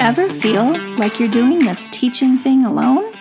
[0.00, 3.12] Ever feel like you're doing this teaching thing alone?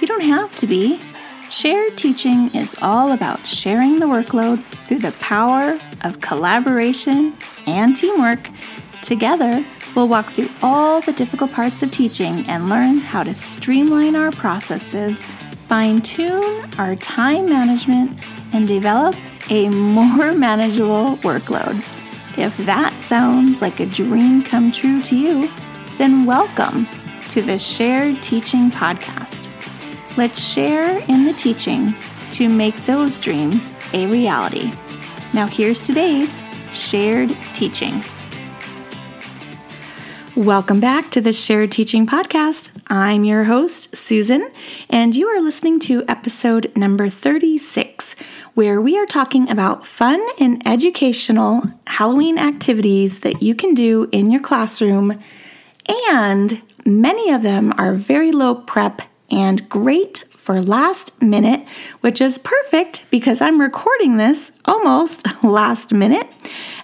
[0.00, 1.00] You don't have to be.
[1.48, 7.34] Shared teaching is all about sharing the workload through the power of collaboration
[7.66, 8.50] and teamwork.
[9.00, 9.64] Together,
[9.94, 14.32] we'll walk through all the difficult parts of teaching and learn how to streamline our
[14.32, 15.24] processes,
[15.68, 18.20] fine tune our time management,
[18.52, 19.14] and develop
[19.48, 21.95] a more manageable workload.
[22.38, 25.48] If that sounds like a dream come true to you,
[25.96, 26.86] then welcome
[27.30, 29.48] to the Shared Teaching Podcast.
[30.18, 31.94] Let's share in the teaching
[32.32, 34.70] to make those dreams a reality.
[35.32, 36.38] Now, here's today's
[36.72, 38.04] Shared Teaching.
[40.36, 42.70] Welcome back to the Shared Teaching Podcast.
[42.88, 44.50] I'm your host, Susan,
[44.90, 48.14] and you are listening to episode number 36,
[48.56, 54.30] where we are talking about fun and educational Halloween activities that you can do in
[54.30, 55.20] your classroom
[56.10, 61.68] and many of them are very low prep and great for last minute,
[62.00, 66.26] which is perfect because I'm recording this almost last minute.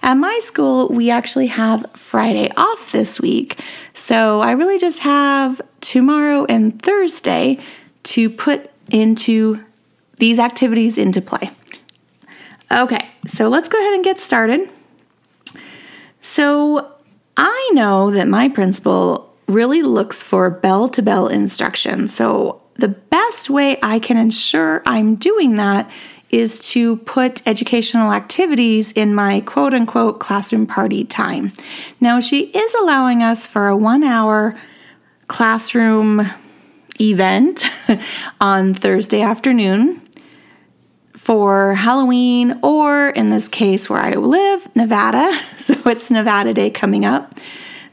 [0.03, 3.59] At my school, we actually have Friday off this week.
[3.95, 7.57] So I really just have tomorrow and Thursday
[8.03, 9.63] to put into
[10.17, 11.49] these activities into play.
[12.71, 14.69] Okay, so let's go ahead and get started.
[16.21, 16.91] So
[17.37, 22.07] I know that my principal really looks for bell to bell instruction.
[22.07, 25.89] So, the best way I can ensure I'm doing that
[26.31, 31.53] is to put educational activities in my quote unquote classroom party time.
[31.99, 34.59] Now, she is allowing us for a one hour
[35.27, 36.21] classroom
[36.99, 37.65] event
[38.41, 40.01] on Thursday afternoon
[41.23, 45.39] for Halloween, or in this case where I live, Nevada.
[45.57, 47.35] So it's Nevada Day coming up.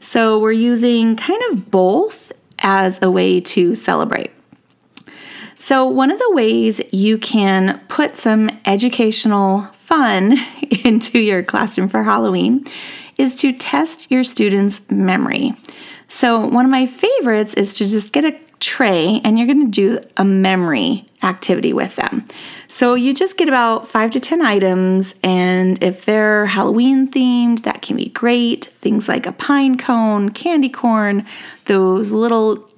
[0.01, 4.31] So we're using kind of both as a way to celebrate.
[5.57, 10.33] So, one of the ways you can put some educational fun
[10.83, 12.65] into your classroom for Halloween
[13.17, 15.53] is to test your students' memory.
[16.09, 19.71] So, one of my favorites is to just get a tray and you're going to
[19.71, 22.25] do a memory activity with them.
[22.67, 27.81] So you just get about five to 10 items, and if they're Halloween themed, that
[27.81, 28.65] can be great.
[28.65, 31.25] Things like a pine cone, candy corn,
[31.65, 32.69] those little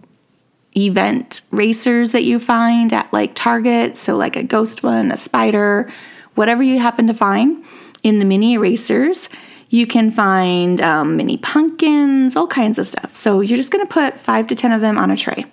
[0.76, 5.92] event racers that you find at like Target, so like a ghost one, a spider,
[6.34, 7.64] whatever you happen to find
[8.02, 9.30] in the mini erasers.
[9.74, 13.16] You can find um, mini pumpkins, all kinds of stuff.
[13.16, 15.46] So you're just gonna put five to 10 of them on a tray.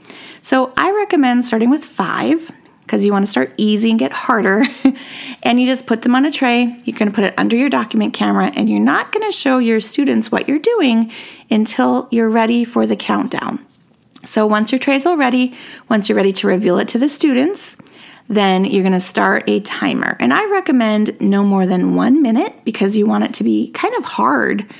[0.42, 2.50] So I recommend starting with five
[2.82, 4.64] because you want to start easy and get harder.
[5.42, 6.76] and you just put them on a tray.
[6.84, 9.58] You're going to put it under your document camera and you're not going to show
[9.58, 11.12] your students what you're doing
[11.50, 13.64] until you're ready for the countdown.
[14.24, 15.54] So once your tray's all ready,
[15.88, 17.76] once you're ready to reveal it to the students,
[18.30, 20.16] then you're going to start a timer.
[20.20, 23.92] And I recommend no more than one minute because you want it to be kind
[23.96, 24.72] of hard.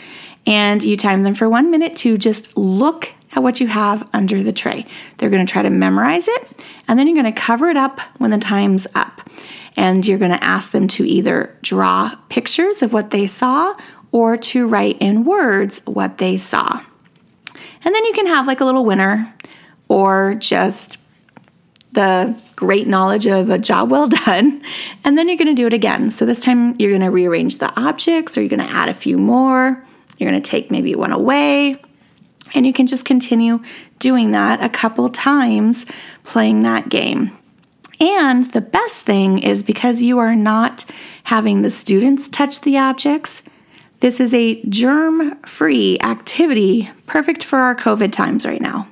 [0.46, 4.42] And you time them for one minute to just look at what you have under
[4.44, 4.86] the tray.
[5.18, 8.00] They're going to try to memorize it, and then you're going to cover it up
[8.18, 9.28] when the time's up.
[9.76, 13.76] And you're going to ask them to either draw pictures of what they saw
[14.12, 16.82] or to write in words what they saw.
[17.84, 19.32] And then you can have like a little winner
[19.88, 20.98] or just
[21.92, 24.62] the great knowledge of a job well done.
[25.04, 26.10] And then you're going to do it again.
[26.10, 28.94] So this time you're going to rearrange the objects or you're going to add a
[28.94, 29.84] few more.
[30.18, 31.80] You're going to take maybe one away.
[32.54, 33.62] And you can just continue
[33.98, 35.86] doing that a couple times
[36.24, 37.36] playing that game.
[38.00, 40.84] And the best thing is because you are not
[41.24, 43.42] having the students touch the objects,
[44.00, 48.88] this is a germ free activity perfect for our COVID times right now.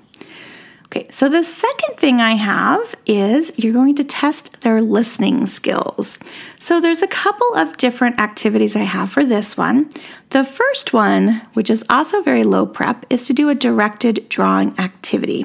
[0.91, 6.19] Okay, so the second thing I have is you're going to test their listening skills.
[6.59, 9.91] So there's a couple of different activities I have for this one.
[10.31, 14.79] The first one, which is also very low prep, is to do a directed drawing
[14.79, 15.45] activity.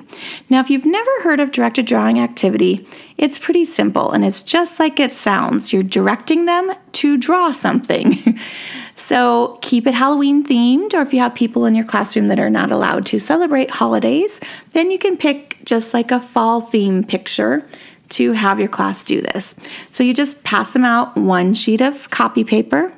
[0.50, 2.88] Now, if you've never heard of directed drawing activity,
[3.18, 5.74] it's pretty simple and it's just like it sounds.
[5.74, 8.40] You're directing them to draw something.
[8.96, 12.50] So keep it Halloween themed, or if you have people in your classroom that are
[12.50, 14.40] not allowed to celebrate holidays,
[14.72, 17.68] then you can pick just like a fall theme picture
[18.10, 19.56] to have your class do this.
[19.90, 22.94] So you just pass them out one sheet of copy paper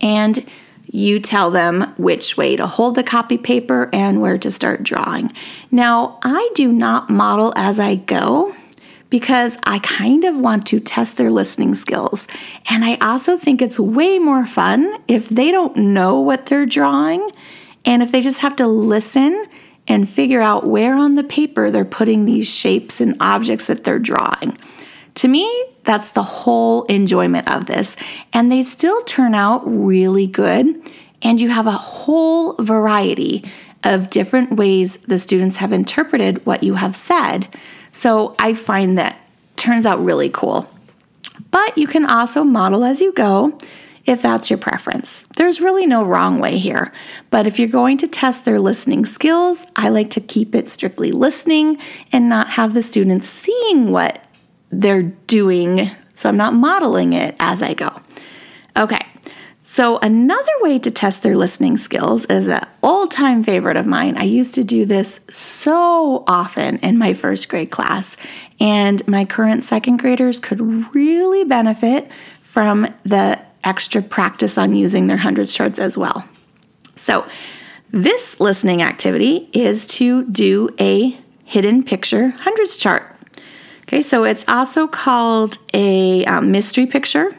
[0.00, 0.46] and
[0.90, 5.32] you tell them which way to hold the copy paper and where to start drawing.
[5.70, 8.54] Now, I do not model as I go
[9.10, 12.26] because I kind of want to test their listening skills.
[12.68, 17.30] And I also think it's way more fun if they don't know what they're drawing
[17.84, 19.46] and if they just have to listen
[19.86, 23.98] and figure out where on the paper they're putting these shapes and objects that they're
[23.98, 24.56] drawing.
[25.14, 27.96] To me, that's the whole enjoyment of this.
[28.34, 30.82] And they still turn out really good.
[31.22, 33.44] And you have a whole variety
[33.84, 37.48] of different ways the students have interpreted what you have said.
[37.98, 39.18] So I find that
[39.56, 40.70] turns out really cool.
[41.50, 43.58] But you can also model as you go
[44.06, 45.24] if that's your preference.
[45.34, 46.92] There's really no wrong way here.
[47.30, 51.10] But if you're going to test their listening skills, I like to keep it strictly
[51.10, 51.78] listening
[52.12, 54.22] and not have the students seeing what
[54.70, 55.90] they're doing.
[56.14, 58.00] So I'm not modeling it as I go.
[58.76, 59.04] Okay,
[59.70, 64.16] so, another way to test their listening skills is an old time favorite of mine.
[64.16, 68.16] I used to do this so often in my first grade class,
[68.58, 70.62] and my current second graders could
[70.94, 72.10] really benefit
[72.40, 76.26] from the extra practice on using their hundreds charts as well.
[76.96, 77.26] So,
[77.90, 83.14] this listening activity is to do a hidden picture hundreds chart.
[83.82, 87.36] Okay, so it's also called a um, mystery picture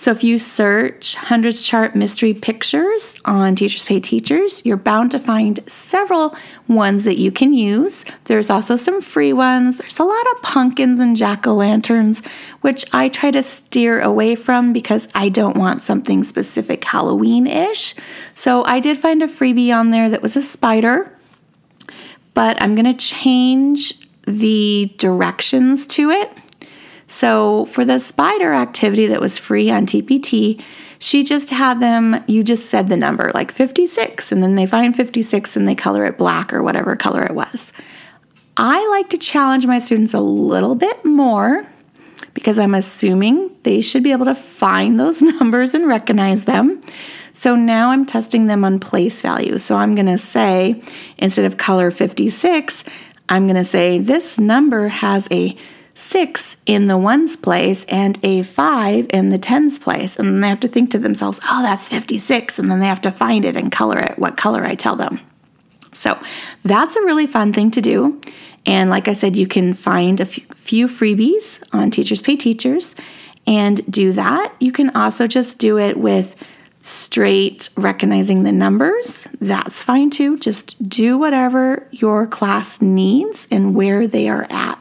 [0.00, 5.18] so if you search hundreds chart mystery pictures on Teachers Pay Teachers, you're bound to
[5.18, 6.34] find several
[6.68, 8.06] ones that you can use.
[8.24, 9.76] There's also some free ones.
[9.76, 12.22] There's a lot of pumpkins and jack o' lanterns,
[12.62, 17.94] which I try to steer away from because I don't want something specific Halloween ish.
[18.32, 21.14] So I did find a freebie on there that was a spider,
[22.32, 26.32] but I'm going to change the directions to it
[27.10, 30.62] so for the spider activity that was free on TPT,
[31.00, 34.94] she just had them, you just said the number, like 56, and then they find
[34.94, 37.72] 56 and they color it black or whatever color it was.
[38.56, 41.66] I like to challenge my students a little bit more
[42.32, 46.80] because I'm assuming they should be able to find those numbers and recognize them.
[47.32, 49.58] So now I'm testing them on place value.
[49.58, 50.80] So I'm going to say,
[51.18, 52.84] instead of color 56,
[53.28, 55.56] I'm going to say this number has a
[56.00, 60.16] six in the ones place and a five in the tens place.
[60.16, 62.58] And then they have to think to themselves, oh, that's 56.
[62.58, 65.20] And then they have to find it and color it, what color I tell them.
[65.92, 66.20] So
[66.64, 68.20] that's a really fun thing to do.
[68.66, 72.94] And like I said, you can find a few freebies on Teachers Pay Teachers
[73.46, 74.54] and do that.
[74.60, 76.36] You can also just do it with
[76.82, 79.26] straight recognizing the numbers.
[79.40, 80.38] That's fine too.
[80.38, 84.79] Just do whatever your class needs and where they are at.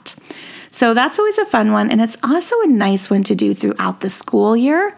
[0.72, 1.90] So that's always a fun one.
[1.90, 4.96] And it's also a nice one to do throughout the school year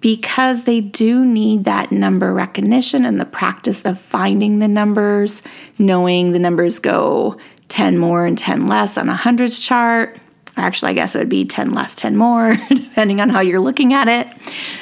[0.00, 5.42] because they do need that number recognition and the practice of finding the numbers,
[5.78, 7.36] knowing the numbers go
[7.68, 10.18] 10 more and 10 less on a hundreds chart.
[10.56, 13.92] Actually, I guess it would be 10 less, 10 more, depending on how you're looking
[13.92, 14.26] at it.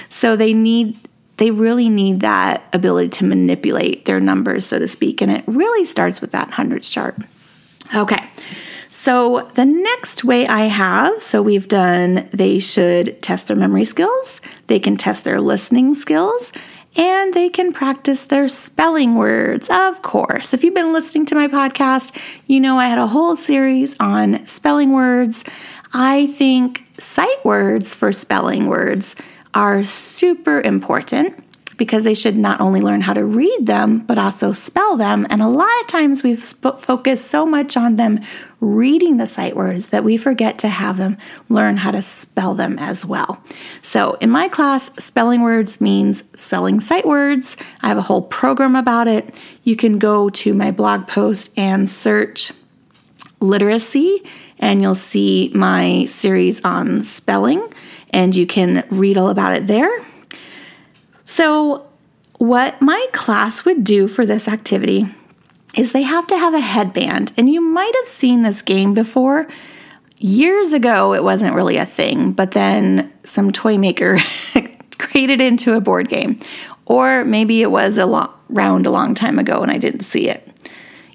[0.08, 0.99] So they need
[1.37, 5.22] they really need that ability to manipulate their numbers, so to speak.
[5.22, 7.16] And it really starts with that hundreds chart.
[7.94, 8.28] Okay.
[8.90, 14.40] So, the next way I have, so we've done they should test their memory skills,
[14.67, 16.52] they can test their listening skills,
[16.96, 19.69] and they can practice their spelling words.
[19.70, 23.37] Of course, if you've been listening to my podcast, you know I had a whole
[23.37, 25.44] series on spelling words.
[25.93, 29.17] I think sight words for spelling words
[29.55, 31.44] are super important
[31.78, 35.26] because they should not only learn how to read them, but also spell them.
[35.30, 38.20] And a lot of times we've sp- focused so much on them
[38.61, 41.16] reading the sight words that we forget to have them
[41.49, 43.40] learn how to spell them as well.
[43.80, 47.56] So in my class, spelling words means spelling sight words.
[47.80, 49.40] I have a whole program about it.
[49.62, 52.52] You can go to my blog post and search
[53.40, 54.25] literacy,
[54.58, 57.73] and you'll see my series on spelling,
[58.11, 60.07] and you can read all about it there.
[61.28, 61.87] So,
[62.38, 65.14] what my class would do for this activity
[65.76, 67.32] is they have to have a headband.
[67.37, 69.47] And you might have seen this game before.
[70.18, 74.18] Years ago, it wasn't really a thing, but then some toy maker
[74.99, 76.38] created into a board game.
[76.87, 80.30] Or maybe it was a long, round a long time ago and I didn't see
[80.30, 80.49] it.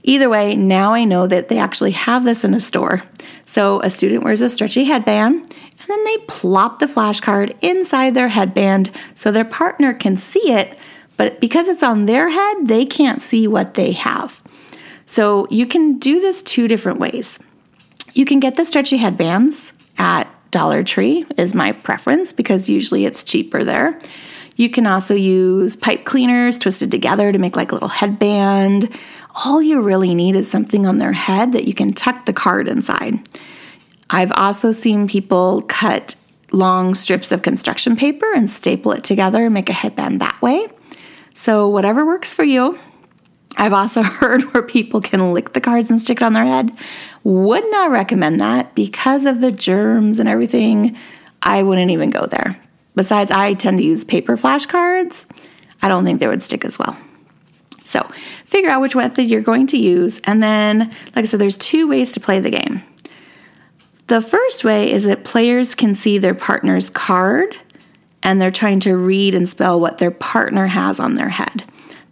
[0.03, 3.01] Either way, now I know that they actually have this in a store.
[3.45, 5.51] So a student wears a stretchy headband
[5.83, 10.77] and then they plop the flashcard inside their headband so their partner can see it,
[11.17, 14.41] but because it's on their head, they can't see what they have.
[15.05, 17.37] So you can do this two different ways.
[18.13, 23.23] You can get the stretchy headbands at Dollar Tree, is my preference because usually it's
[23.23, 23.99] cheaper there.
[24.55, 28.89] You can also use pipe cleaners twisted together to make like a little headband.
[29.45, 32.67] All you really need is something on their head that you can tuck the card
[32.67, 33.27] inside.
[34.09, 36.15] I've also seen people cut
[36.51, 40.67] long strips of construction paper and staple it together and make a headband that way.
[41.33, 42.79] So, whatever works for you.
[43.57, 46.75] I've also heard where people can lick the cards and stick it on their head.
[47.23, 50.95] Would not recommend that because of the germs and everything.
[51.41, 52.59] I wouldn't even go there.
[52.95, 55.27] Besides, I tend to use paper flashcards.
[55.81, 56.95] I don't think they would stick as well.
[57.83, 58.01] So,
[58.45, 60.19] figure out which method you're going to use.
[60.23, 62.83] And then, like I said, there's two ways to play the game.
[64.13, 67.57] The first way is that players can see their partner's card
[68.21, 71.63] and they're trying to read and spell what their partner has on their head.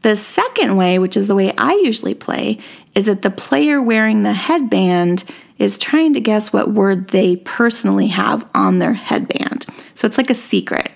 [0.01, 2.57] The second way, which is the way I usually play,
[2.95, 5.25] is that the player wearing the headband
[5.59, 9.67] is trying to guess what word they personally have on their headband.
[9.93, 10.89] So it's like a secret.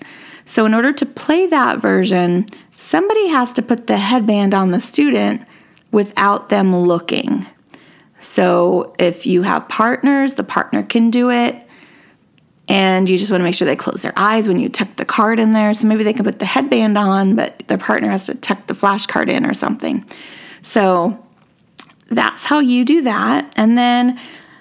[0.44, 4.80] So, in order to play that version, somebody has to put the headband on the
[4.80, 5.46] student
[5.92, 7.46] without them looking.
[8.26, 11.66] So, if you have partners, the partner can do it
[12.68, 15.04] and you just want to make sure they close their eyes when you tuck the
[15.04, 15.72] card in there.
[15.72, 18.74] So maybe they can put the headband on, but their partner has to tuck the
[18.74, 20.04] flash card in or something.
[20.62, 21.24] So
[22.08, 23.52] that's how you do that.
[23.56, 24.18] And then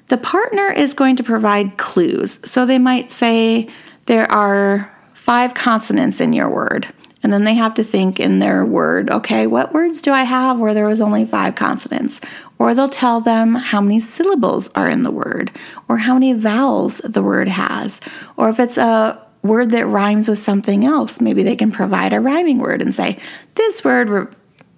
[0.07, 2.39] the partner is going to provide clues.
[2.49, 3.69] So they might say
[4.05, 6.87] there are five consonants in your word.
[7.25, 10.59] And then they have to think in their word, okay, what words do I have
[10.59, 12.21] where there was only five consonants?
[12.59, 15.49] Or they'll tell them how many syllables are in the word,
[15.87, 17.99] or how many vowels the word has.
[18.37, 22.19] Or if it's a word that rhymes with something else, maybe they can provide a
[22.19, 23.17] rhyming word and say,
[23.55, 24.29] this word r-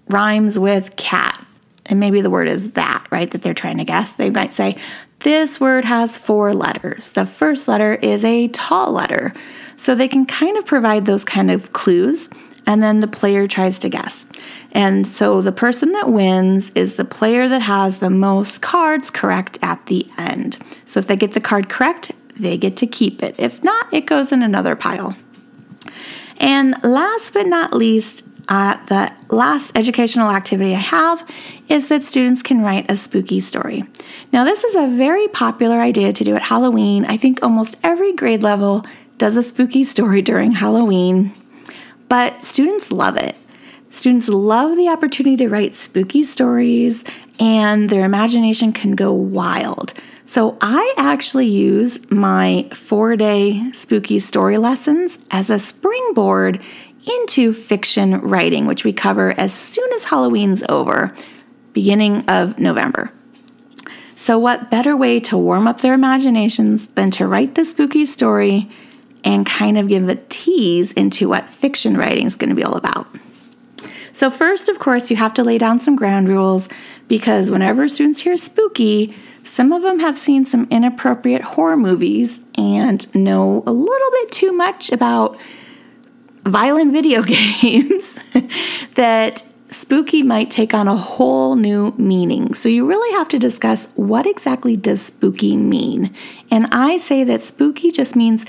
[0.09, 1.45] rhymes with cat.
[1.85, 4.13] And maybe the word is that, right, that they're trying to guess.
[4.13, 4.77] They might say,
[5.19, 7.11] this word has four letters.
[7.11, 9.33] The first letter is a tall letter.
[9.77, 12.29] So they can kind of provide those kind of clues,
[12.65, 14.25] and then the player tries to guess.
[14.73, 19.57] And so the person that wins is the player that has the most cards correct
[19.61, 20.57] at the end.
[20.83, 23.35] So if they get the card correct, they get to keep it.
[23.37, 25.15] If not, it goes in another pile.
[26.37, 31.27] And last but not least, uh, the last educational activity I have
[31.67, 33.83] is that students can write a spooky story.
[34.31, 37.05] Now, this is a very popular idea to do at Halloween.
[37.05, 38.85] I think almost every grade level
[39.17, 41.33] does a spooky story during Halloween,
[42.09, 43.35] but students love it.
[43.89, 47.03] Students love the opportunity to write spooky stories
[47.39, 49.93] and their imagination can go wild.
[50.25, 56.61] So, I actually use my four day spooky story lessons as a springboard
[57.21, 61.13] into fiction writing, which we cover as soon as Halloween's over,
[61.71, 63.13] beginning of November.
[64.15, 68.69] So, what better way to warm up their imaginations than to write the spooky story
[69.27, 72.77] and kind of give a tease into what fiction writing is going to be all
[72.77, 73.05] about.
[74.13, 76.69] So, first, of course, you have to lay down some ground rules
[77.09, 83.13] because whenever students hear spooky, some of them have seen some inappropriate horror movies and
[83.13, 85.37] know a little bit too much about
[86.45, 87.21] violent video
[87.61, 88.17] games
[88.95, 92.53] that spooky might take on a whole new meaning.
[92.53, 96.15] So you really have to discuss what exactly does spooky mean?
[96.49, 98.45] And I say that spooky just means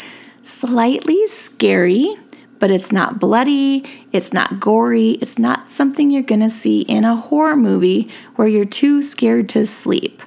[0.49, 2.15] slightly scary,
[2.59, 7.17] but it's not bloody, it's not gory, it's not something you're to see in a
[7.17, 10.23] horror movie where you're too scared to sleep.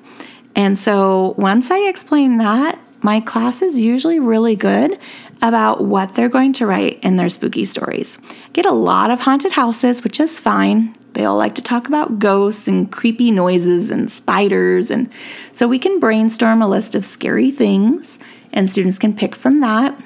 [0.56, 5.00] And so once I explain that, my class is usually really good
[5.42, 8.20] about what they're going to write in their spooky stories.
[8.54, 10.96] get a lot of haunted houses, which is fine.
[11.14, 14.92] They all like to talk about ghosts and creepy noises and spiders.
[14.92, 15.10] And
[15.52, 18.20] so we can brainstorm a list of scary things,
[18.54, 20.00] and students can pick from that.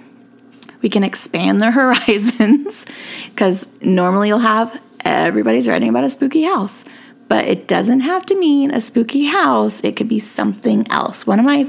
[0.86, 2.86] We can expand their horizons
[3.32, 6.86] because normally you'll have everybody's writing about a spooky house,
[7.28, 9.84] but it doesn't have to mean a spooky house.
[9.84, 11.26] It could be something else.
[11.26, 11.68] One of my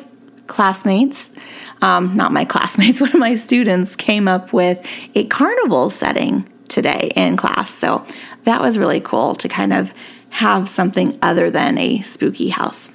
[0.48, 1.32] classmates,
[1.80, 7.10] um, not my classmates, one of my students came up with a carnival setting today
[7.16, 7.70] in class.
[7.70, 8.04] So
[8.42, 9.94] that was really cool to kind of
[10.28, 12.90] have something other than a spooky house.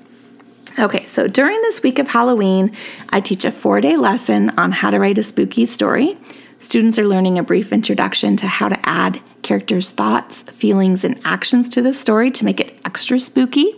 [0.80, 2.75] Okay, so during this week of Halloween,
[3.10, 6.18] I teach a four day lesson on how to write a spooky story.
[6.60, 11.68] Students are learning a brief introduction to how to add characters' thoughts, feelings, and actions
[11.70, 13.74] to the story to make it extra spooky.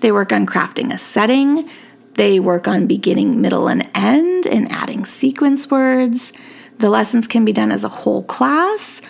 [0.00, 1.68] They work on crafting a setting,
[2.14, 6.32] they work on beginning, middle, and end, and adding sequence words.
[6.78, 9.00] The lessons can be done as a whole class,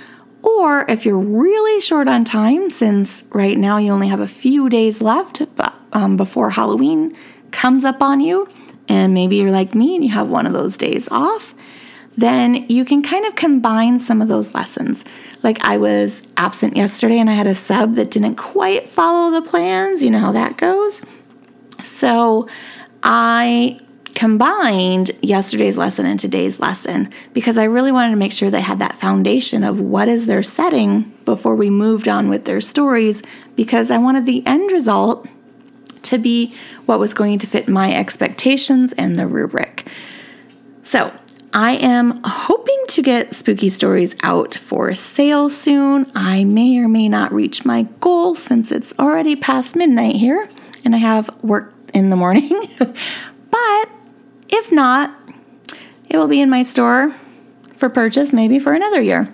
[0.43, 4.69] or if you're really short on time, since right now you only have a few
[4.69, 7.17] days left, but um, before Halloween
[7.51, 8.49] comes up on you,
[8.89, 11.55] and maybe you're like me and you have one of those days off,
[12.17, 15.05] then you can kind of combine some of those lessons.
[15.43, 19.49] Like I was absent yesterday and I had a sub that didn't quite follow the
[19.49, 20.03] plans.
[20.03, 21.03] You know how that goes.
[21.83, 22.49] So
[23.03, 23.81] I
[24.15, 28.79] combined yesterday's lesson and today's lesson because I really wanted to make sure they had
[28.81, 33.23] that foundation of what is their setting before we moved on with their stories
[33.57, 35.27] because I wanted the end result
[36.05, 36.55] to be
[36.87, 39.87] what was going to fit my expectations and the rubric.
[40.83, 41.13] So,
[41.55, 46.11] I am hoping to get spooky stories out for sale soon.
[46.15, 50.49] I may or may not reach my goal since it's already past midnight here
[50.83, 52.51] and I have work in the morning.
[52.79, 53.91] but
[54.49, 55.15] if not,
[56.09, 57.15] it will be in my store
[57.75, 59.33] for purchase maybe for another year.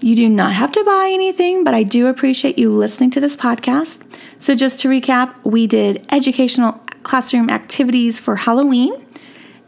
[0.00, 3.36] You do not have to buy anything, but I do appreciate you listening to this
[3.36, 4.02] podcast.
[4.38, 6.72] So, just to recap, we did educational
[7.02, 8.92] classroom activities for Halloween.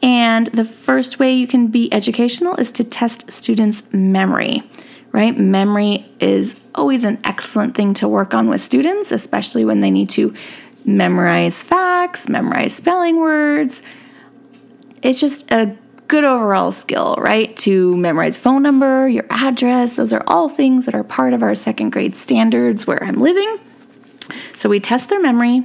[0.02, 4.62] And the first way you can be educational is to test students' memory,
[5.12, 5.36] right?
[5.36, 10.10] Memory is always an excellent thing to work on with students, especially when they need
[10.10, 10.34] to
[10.84, 13.82] memorize facts, memorize spelling words.
[15.02, 15.76] It's just a
[16.08, 17.56] good overall skill, right?
[17.58, 21.54] To memorize phone number, your address, those are all things that are part of our
[21.54, 23.58] second grade standards where I'm living.
[24.56, 25.64] So we test their memory.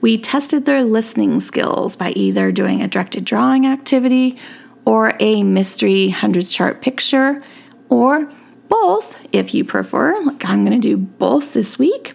[0.00, 4.38] We tested their listening skills by either doing a directed drawing activity
[4.84, 7.42] or a mystery hundreds chart picture
[7.88, 8.28] or
[8.68, 10.18] both if you prefer.
[10.24, 12.14] Like I'm going to do both this week.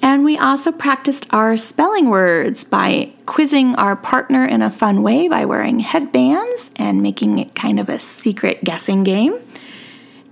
[0.00, 5.26] And we also practiced our spelling words by quizzing our partner in a fun way
[5.26, 9.36] by wearing headbands and making it kind of a secret guessing game.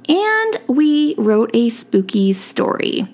[0.08, 3.08] And we wrote a spooky story.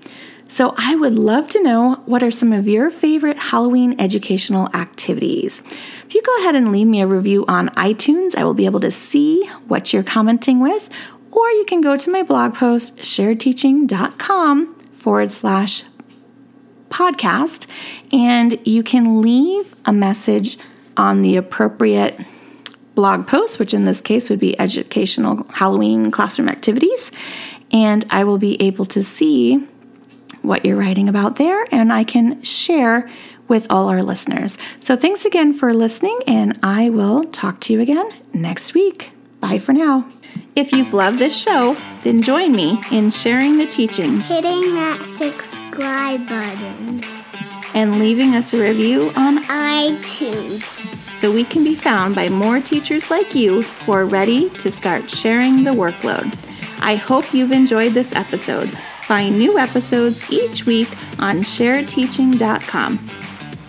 [0.52, 5.62] So I would love to know what are some of your favorite Halloween educational activities.
[6.04, 8.80] If you go ahead and leave me a review on iTunes, I will be able
[8.80, 10.90] to see what you're commenting with,
[11.30, 15.85] or you can go to my blog post, sharedteaching.com forward slash
[16.90, 17.66] podcast,
[18.12, 20.59] and you can leave a message
[20.99, 22.21] on the appropriate
[22.94, 27.11] blog post, which in this case would be educational Halloween classroom activities.
[27.73, 29.66] And I will be able to see
[30.42, 33.08] what you're writing about there, and I can share
[33.49, 34.59] with all our listeners.
[34.81, 39.11] So thanks again for listening, and I will talk to you again next week.
[39.40, 40.09] Bye for now.
[40.55, 46.28] If you've loved this show, then join me in sharing the teaching, hitting that subscribe
[46.28, 47.02] button,
[47.74, 50.62] and leaving us a review on iTunes
[51.16, 55.11] so we can be found by more teachers like you who are ready to start
[55.11, 56.37] sharing the workload.
[56.81, 58.76] I hope you've enjoyed this episode.
[59.02, 60.88] Find new episodes each week
[61.18, 62.98] on sharedteaching.com.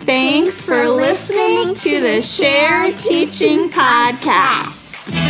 [0.06, 5.23] Thanks for listening to the Share Teaching Podcast.